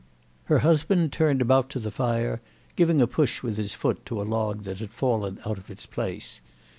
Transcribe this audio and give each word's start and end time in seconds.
Her 0.45 0.57
husband 0.65 1.13
turned 1.13 1.43
about 1.43 1.69
to 1.69 1.79
the 1.79 1.91
fire, 1.91 2.41
giving 2.75 3.03
a 3.03 3.05
push 3.05 3.43
with 3.43 3.57
his 3.57 3.75
foot 3.75 4.03
to 4.07 4.19
a 4.19 4.23
log 4.25 4.63
that 4.63 4.79
had 4.79 4.89
fallen 4.89 5.37
out 5.45 5.59
of 5.59 5.69
its 5.69 5.85
place. 5.85 6.41